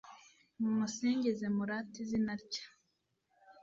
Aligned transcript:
mumusingize, 0.59 1.45
murate 1.55 1.95
izina 2.03 2.33
rye 2.43 2.63